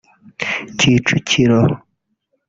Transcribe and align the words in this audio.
Kicukiro 0.79 1.67